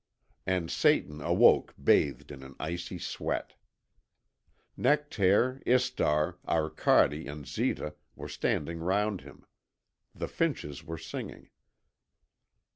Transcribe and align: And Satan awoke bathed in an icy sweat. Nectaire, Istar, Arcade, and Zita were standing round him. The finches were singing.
And 0.47 0.71
Satan 0.71 1.21
awoke 1.21 1.75
bathed 1.83 2.31
in 2.31 2.41
an 2.41 2.55
icy 2.59 2.97
sweat. 2.97 3.53
Nectaire, 4.75 5.61
Istar, 5.63 6.39
Arcade, 6.47 7.27
and 7.27 7.47
Zita 7.47 7.93
were 8.15 8.27
standing 8.27 8.79
round 8.79 9.21
him. 9.21 9.45
The 10.15 10.27
finches 10.27 10.83
were 10.83 10.97
singing. 10.97 11.51